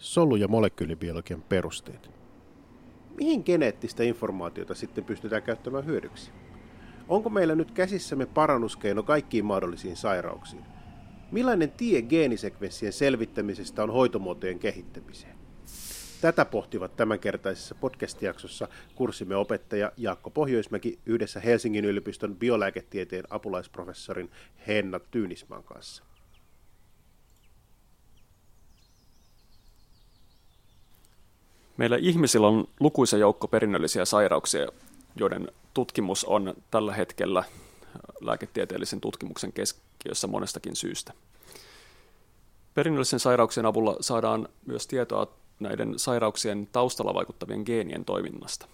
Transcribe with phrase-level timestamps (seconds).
[0.00, 2.10] solu- ja molekyylibiologian perusteet.
[3.16, 6.30] Mihin geneettistä informaatiota sitten pystytään käyttämään hyödyksi?
[7.08, 10.64] Onko meillä nyt käsissämme parannuskeino kaikkiin mahdollisiin sairauksiin?
[11.30, 15.36] Millainen tie geenisekvenssien selvittämisestä on hoitomuotojen kehittämiseen?
[16.20, 24.30] Tätä pohtivat tämänkertaisessa podcast-jaksossa kurssimme opettaja Jaakko Pohjoismäki yhdessä Helsingin yliopiston biolääketieteen apulaisprofessorin
[24.66, 26.09] Henna Tyynisman kanssa.
[31.80, 34.66] Meillä ihmisillä on lukuisa joukko perinnöllisiä sairauksia,
[35.16, 37.44] joiden tutkimus on tällä hetkellä
[38.20, 41.12] lääketieteellisen tutkimuksen keskiössä monestakin syystä.
[42.74, 45.26] Perinnöllisen sairauksien avulla saadaan myös tietoa
[45.60, 48.66] näiden sairauksien taustalla vaikuttavien geenien toiminnasta.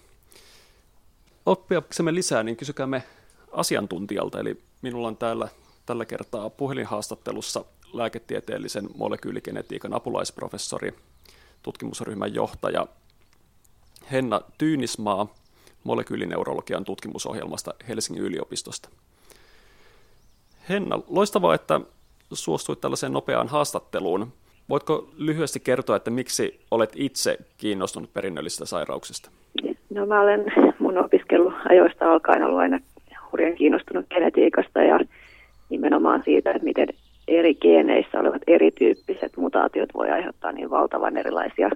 [1.45, 3.03] Oppiaksemme lisää, niin kysykäämme
[3.51, 5.47] asiantuntijalta, eli minulla on täällä
[5.85, 10.93] tällä kertaa puhelinhaastattelussa lääketieteellisen molekyyligenetiikan apulaisprofessori,
[11.67, 12.87] tutkimusryhmän johtaja
[14.11, 15.27] Henna Tyynismaa
[15.83, 18.89] molekyylineurologian tutkimusohjelmasta Helsingin yliopistosta.
[20.69, 21.81] Henna, loistavaa, että
[22.33, 24.27] suostuit tällaiseen nopeaan haastatteluun.
[24.69, 29.29] Voitko lyhyesti kertoa, että miksi olet itse kiinnostunut perinnöllisistä sairauksista?
[29.89, 30.45] No mä olen
[30.79, 32.79] mun opiskeluajoista alkaen ollut aina
[33.31, 34.99] hurjan kiinnostunut genetiikasta ja
[35.69, 36.87] nimenomaan siitä, että miten
[37.27, 41.69] eri geeneissä olevat erityyppiset mutaatiot voi aiheuttaa niin valtavan erilaisia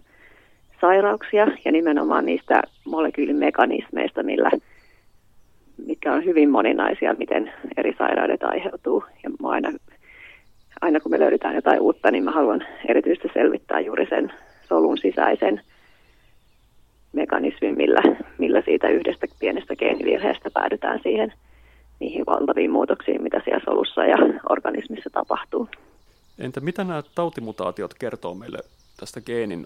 [0.82, 4.52] sairauksia ja nimenomaan niistä molekyylimekanismeista, millä,
[5.88, 9.04] mitkä on hyvin moninaisia, miten eri sairaudet aiheutuu.
[9.24, 9.72] Ja aina
[10.82, 14.34] aina kun me löydetään jotain uutta, niin mä haluan erityisesti selvittää juuri sen
[14.68, 15.62] solun sisäisen
[17.14, 18.02] mekanismin, millä,
[18.38, 21.34] millä siitä yhdestä pienestä geenivirheestä päädytään siihen
[22.02, 24.18] niihin valtaviin muutoksiin, mitä siellä solussa ja
[24.50, 25.68] organismissa tapahtuu.
[26.40, 28.58] Entä mitä nämä tautimutaatiot kertoo meille
[29.00, 29.66] tästä geenin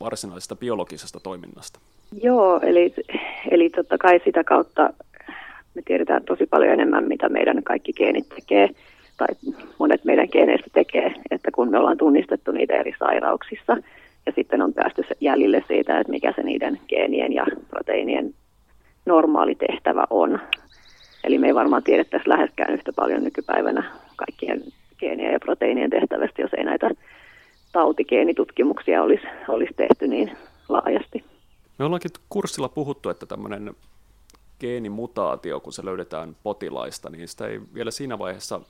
[0.00, 1.80] varsinaisesta biologisesta toiminnasta?
[2.22, 2.94] Joo, eli,
[3.50, 4.92] eli totta kai sitä kautta
[5.74, 8.68] me tiedetään tosi paljon enemmän, mitä meidän kaikki geenit tekee–
[9.16, 13.76] tai monet meidän geeneistä tekee, että kun me ollaan tunnistettu niitä eri sairauksissa
[14.26, 18.34] ja sitten on päästy jäljille siitä, että mikä se niiden geenien ja proteiinien
[19.06, 20.40] normaali tehtävä on.
[21.24, 24.62] Eli me ei varmaan tiedettäisi läheskään yhtä paljon nykypäivänä kaikkien
[24.98, 26.90] geenien ja proteiinien tehtävästä, jos ei näitä
[27.72, 30.36] tautigeenitutkimuksia olisi, olisi tehty niin
[30.68, 31.24] laajasti.
[31.78, 33.74] Me ollaankin kurssilla puhuttu, että tämmöinen
[34.60, 38.60] geenimutaatio, kun se löydetään potilaista, niin sitä ei vielä siinä vaiheessa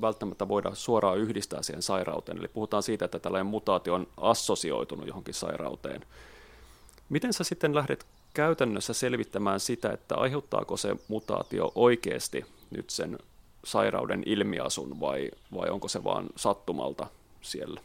[0.00, 2.38] välttämättä voida suoraan yhdistää siihen sairauteen.
[2.38, 6.00] Eli puhutaan siitä, että tällainen mutaatio on assosioitunut johonkin sairauteen.
[7.08, 8.06] Miten sä sitten lähdet
[8.38, 13.18] käytännössä selvittämään sitä, että aiheuttaako se mutaatio oikeasti nyt sen
[13.64, 17.06] sairauden ilmiasun vai, vai onko se vain sattumalta
[17.40, 17.80] siellä?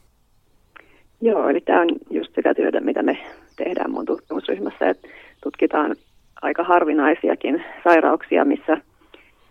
[1.22, 3.18] Joo, eli tämä on just sitä työtä, mitä me
[3.56, 5.08] tehdään mun tutkimusryhmässä, että
[5.44, 5.96] tutkitaan
[6.42, 8.78] aika harvinaisiakin sairauksia, missä–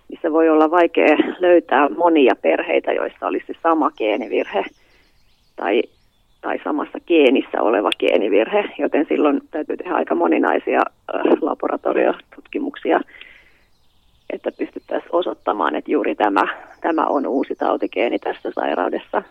[0.08, 4.64] missä voi olla vaikea löytää monia perheitä, joissa olisi sama geenivirhe
[5.56, 5.82] tai,
[6.42, 13.00] tai samassa geenissä oleva geenivirhe, joten silloin täytyy tehdä aika moninaisia äh, laboratoriotutkimuksia,
[14.30, 16.42] että pystyttäisiin osoittamaan, että juuri tämä,
[16.80, 19.22] tämä on uusi tautigeeni tässä sairaudessa.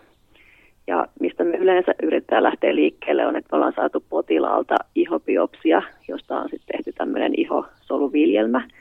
[0.86, 6.38] Ja mistä me yleensä yritetään lähteä liikkeelle on, että me ollaan saatu potilaalta ihobiopsia, josta
[6.38, 8.62] on sitten tehty tämmöinen ihosoluviljelmä–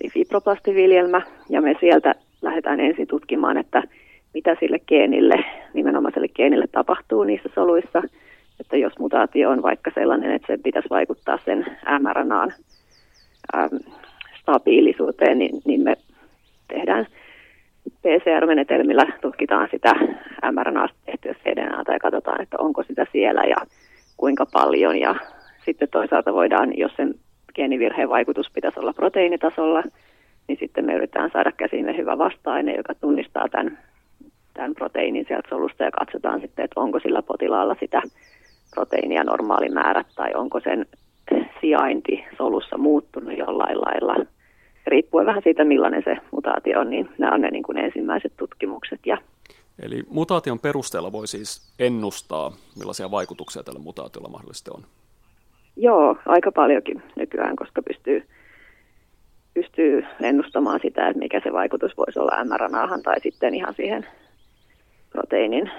[0.00, 3.82] eli fibroplastiviljelmä, ja me sieltä lähdetään ensin tutkimaan, että
[4.34, 5.44] mitä sille geenille,
[6.36, 8.02] geenille tapahtuu niissä soluissa,
[8.60, 11.66] että jos mutaatio on vaikka sellainen, että se pitäisi vaikuttaa sen
[12.00, 12.52] mRNAn
[13.56, 13.76] ähm,
[14.40, 15.96] stabiilisuuteen, niin, niin me
[16.68, 17.06] tehdään
[17.90, 19.94] PCR-menetelmillä, tutkitaan sitä
[20.52, 23.56] mRNAsta tehtyä CDNAta ja katsotaan, että onko sitä siellä ja
[24.16, 24.98] kuinka paljon.
[24.98, 25.14] Ja
[25.64, 27.14] sitten toisaalta voidaan, jos sen
[27.54, 29.82] geenivirheen vaikutus pitäisi olla proteiinitasolla,
[30.48, 33.78] niin sitten me yritetään saada käsimme hyvä vasta-aine, joka tunnistaa tämän,
[34.56, 38.02] tämän proteiinin sieltä solusta ja katsotaan sitten, että onko sillä potilaalla sitä
[38.74, 40.86] proteiinia normaali määrä tai onko sen
[41.60, 44.26] sijainti solussa muuttunut jollain lailla.
[44.86, 49.00] Riippuen vähän siitä, millainen se mutaatio on, niin nämä on ne niin kuin ensimmäiset tutkimukset.
[49.06, 49.18] Ja
[49.82, 54.82] Eli mutaation perusteella voi siis ennustaa, millaisia vaikutuksia tällä mutaatiolla mahdollisesti on.
[55.76, 58.26] Joo, aika paljonkin nykyään, koska pystyy,
[59.54, 64.06] pystyy ennustamaan sitä, että mikä se vaikutus voisi olla mRNAhan tai sitten ihan siihen
[65.16, 65.70] proteiinin,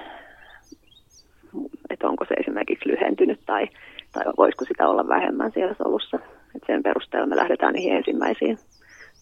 [1.89, 3.67] että onko se esimerkiksi lyhentynyt tai,
[4.11, 6.19] tai voisiko sitä olla vähemmän siellä solussa.
[6.55, 8.59] Et sen perusteella me lähdetään niihin ensimmäisiin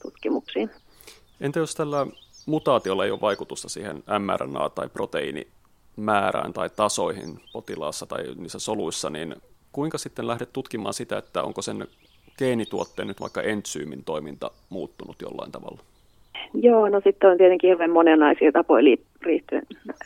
[0.02, 0.70] tutkimuksiin.
[1.42, 2.08] Entä jos tällä
[2.46, 5.48] mutaatiolla ei ole vaikutusta siihen mRNA- tai proteiini
[5.96, 9.36] määrään tai tasoihin potilaassa tai niissä soluissa, niin
[9.72, 11.88] kuinka sitten lähdet tutkimaan sitä, että onko sen
[12.38, 15.95] geenituotteen nyt vaikka entsyymin toiminta muuttunut jollain tavalla?
[16.62, 19.64] Joo, no sitten on tietenkin hirveän monenlaisia tapoja riippuen,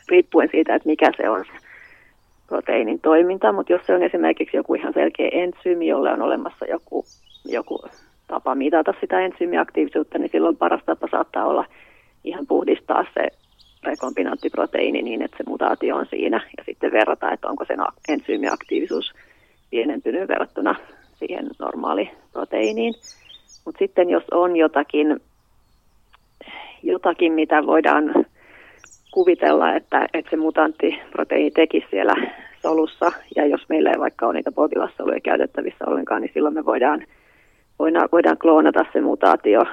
[0.10, 1.46] riippuen siitä, että mikä se on
[2.48, 7.06] proteiinin toiminta, mutta jos se on esimerkiksi joku ihan selkeä entsyymi, jolle on olemassa joku,
[7.46, 7.80] joku
[8.28, 11.66] tapa mitata sitä entsyymiaktiivisuutta, niin silloin paras tapa saattaa olla
[12.24, 13.28] ihan puhdistaa se
[13.84, 19.14] rekombinaattiproteiini niin, että se mutaatio on siinä ja sitten verrata, että onko sen entsyymiaktiivisuus
[19.70, 20.76] pienentynyt verrattuna
[21.20, 22.94] siihen normaali proteiiniin.
[23.66, 25.20] Mutta sitten jos on jotakin,
[26.84, 28.14] jotakin, mitä voidaan
[29.12, 32.14] kuvitella, että, että se mutanttiproteiini tekisi siellä
[32.62, 37.04] solussa, ja jos meillä ei vaikka ole niitä potilassoluja käytettävissä ollenkaan, niin silloin me voidaan,
[37.80, 39.64] voidaan, voidaan kloonata se mutaatio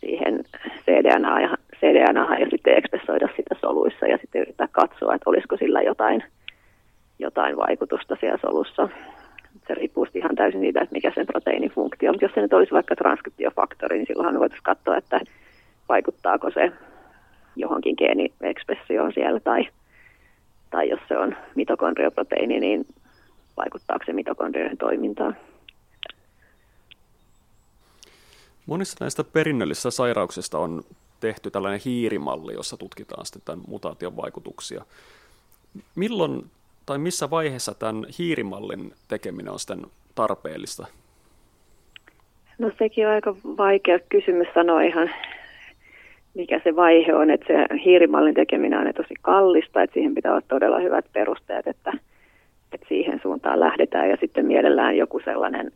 [0.00, 0.44] siihen
[0.84, 5.82] cDNA ja, CDNA ja sitten ekspressoida sitä soluissa ja sitten yrittää katsoa, että olisiko sillä
[5.82, 6.24] jotain,
[7.18, 8.88] jotain vaikutusta siellä solussa.
[9.68, 12.18] Se riippuu ihan täysin siitä, että mikä sen proteiinin funktio on.
[12.20, 15.20] Jos se nyt olisi vaikka transkriptiofaktori, niin silloinhan me voitaisiin katsoa, että
[16.30, 16.72] vaikuttaako se
[17.56, 19.68] johonkin geeniekspressioon siellä tai,
[20.70, 22.86] tai jos se on mitokondrioproteiini, niin
[23.56, 25.36] vaikuttaako se mitokondrioiden toimintaan.
[28.66, 30.82] Monissa näistä perinnöllisistä sairauksista on
[31.20, 34.84] tehty tällainen hiirimalli, jossa tutkitaan sitten tämän mutaation vaikutuksia.
[35.96, 36.50] Milloin
[36.86, 40.86] tai missä vaiheessa tämän hiirimallin tekeminen on sitten tarpeellista?
[42.58, 45.10] No sekin on aika vaikea kysymys sanoa ihan,
[46.34, 50.42] mikä se vaihe on, että se hiirimallin tekeminen on tosi kallista, että siihen pitää olla
[50.48, 51.92] todella hyvät perusteet, että,
[52.72, 54.10] että siihen suuntaan lähdetään.
[54.10, 55.72] Ja sitten mielellään joku sellainen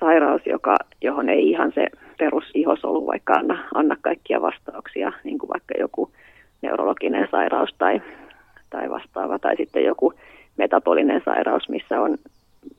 [0.00, 1.86] sairaus, joka, johon ei ihan se
[2.18, 6.10] perusihosolu vaikka anna, anna kaikkia vastauksia, niin kuin vaikka joku
[6.62, 8.02] neurologinen sairaus tai,
[8.70, 10.12] tai vastaava, tai sitten joku
[10.56, 12.18] metabolinen sairaus, missä on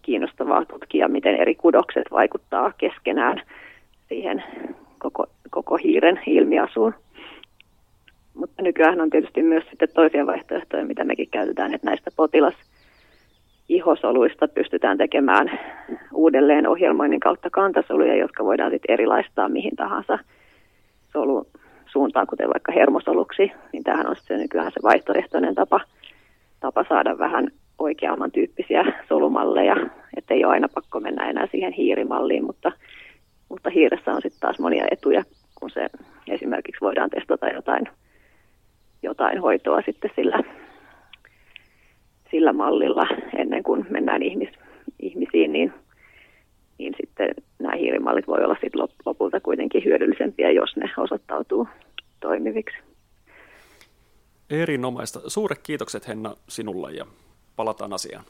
[0.02, 3.42] kiinnostavaa tutkia, miten eri kudokset vaikuttaa keskenään
[4.10, 4.44] siihen
[4.98, 6.94] koko, koko hiiren ilmiasuun.
[8.34, 12.54] Mutta nykyään on tietysti myös sitten toisia vaihtoehtoja, mitä mekin käytetään, että näistä potilas
[13.70, 15.60] ihosoluista pystytään tekemään
[16.14, 20.20] uudelleen ohjelmoinnin kautta kantasoluja, jotka voidaan sitten erilaistaa mihin tahansa
[21.14, 21.46] solun
[21.92, 25.80] suuntaan, kuten vaikka hermosoluksi, niin tämähän on sitten nykyään se vaihtoehtoinen tapa,
[26.60, 27.48] tapa saada vähän
[27.80, 29.76] oikeamman tyyppisiä solumalleja,
[30.18, 32.72] että ei ole aina pakko mennä enää siihen hiirimalliin, mutta,
[33.50, 35.24] mutta hiiressä on sitten taas monia etuja,
[35.56, 35.88] kun se
[36.28, 37.86] esimerkiksi voidaan testata jotain,
[39.04, 40.44] jotain hoitoa sitten sillä
[42.32, 43.08] sillä mallilla
[43.38, 44.50] ennen kuin mennään ihmis,
[45.00, 45.74] ihmisiin, niin,
[46.78, 47.30] niin sitten
[47.60, 51.68] nämä hiirimallit voi olla sitten lopulta kuitenkin hyödyllisempiä, jos ne osoittautuu
[52.20, 52.78] toimiviksi.
[54.50, 55.30] Erinomaista.
[55.30, 57.06] Suuret kiitokset Henna sinulle ja
[57.56, 58.24] palataan asiaan.